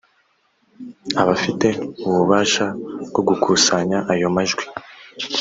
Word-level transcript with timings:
abafite 1.21 1.67
ububasha 2.07 2.65
bwo 3.07 3.21
gukusanya 3.27 3.97
ayo 4.13 4.27
majwi 4.35 4.65